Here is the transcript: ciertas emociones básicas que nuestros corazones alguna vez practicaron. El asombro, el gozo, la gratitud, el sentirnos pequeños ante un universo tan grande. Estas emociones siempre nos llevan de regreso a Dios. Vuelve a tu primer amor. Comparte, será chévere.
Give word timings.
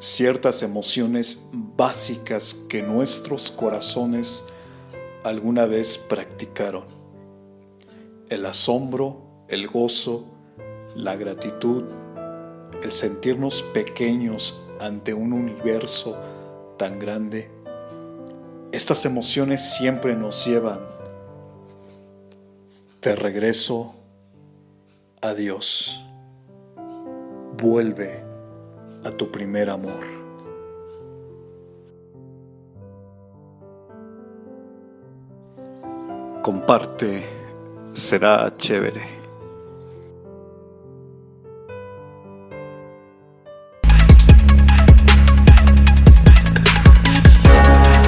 ciertas 0.00 0.62
emociones 0.62 1.46
básicas 1.52 2.54
que 2.70 2.82
nuestros 2.82 3.50
corazones 3.50 4.42
alguna 5.24 5.66
vez 5.66 5.98
practicaron. 5.98 6.84
El 8.30 8.46
asombro, 8.46 9.44
el 9.48 9.68
gozo, 9.68 10.24
la 10.94 11.16
gratitud, 11.16 11.84
el 12.82 12.90
sentirnos 12.90 13.62
pequeños 13.74 14.58
ante 14.80 15.12
un 15.12 15.34
universo 15.34 16.16
tan 16.78 16.98
grande. 16.98 17.50
Estas 18.72 19.04
emociones 19.04 19.74
siempre 19.76 20.16
nos 20.16 20.46
llevan 20.46 20.80
de 23.02 23.16
regreso 23.16 23.94
a 25.20 25.34
Dios. 25.34 26.02
Vuelve 27.58 28.29
a 29.04 29.10
tu 29.10 29.26
primer 29.30 29.70
amor. 29.70 30.04
Comparte, 36.42 37.22
será 37.92 38.50
chévere. 38.56 39.19